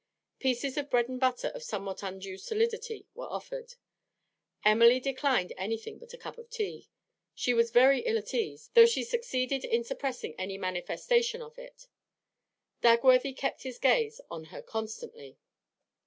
Pieces 0.39 0.77
of 0.77 0.89
bread 0.89 1.07
and 1.09 1.19
butter 1.19 1.49
of 1.49 1.61
somewhat 1.61 2.01
undue 2.01 2.35
solidity 2.35 3.05
were 3.13 3.27
offered. 3.31 3.75
Emily 4.65 4.99
'declined 4.99 5.53
anything 5.57 5.99
but 5.99 6.09
the 6.09 6.17
cup 6.17 6.39
of 6.39 6.49
tea. 6.49 6.89
She 7.35 7.53
was 7.53 7.69
very 7.69 7.99
ill 7.99 8.17
at 8.17 8.33
ease, 8.33 8.71
though 8.73 8.87
she 8.87 9.03
succeeded 9.03 9.63
in 9.63 9.83
suppressing 9.83 10.33
any 10.39 10.57
manifestation 10.57 11.43
of 11.43 11.59
it; 11.59 11.85
Dagworthy 12.81 13.33
kept 13.37 13.61
his 13.61 13.77
gaze 13.77 14.19
on 14.31 14.45
her 14.45 14.63
constantly. 14.63 15.37